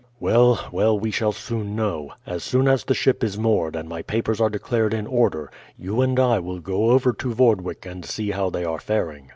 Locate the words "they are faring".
8.49-9.29